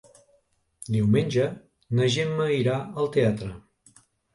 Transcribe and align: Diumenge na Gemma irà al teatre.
Diumenge 0.95 1.47
na 2.01 2.11
Gemma 2.19 2.51
irà 2.59 2.83
al 2.91 3.15
teatre. 3.19 3.57